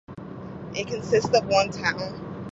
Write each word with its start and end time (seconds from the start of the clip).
It 0.73 0.87
consists 0.87 1.29
of 1.37 1.45
one 1.45 1.69
town. 1.69 2.39